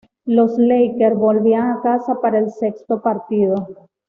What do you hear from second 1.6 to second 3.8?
a casa para el sexto partido.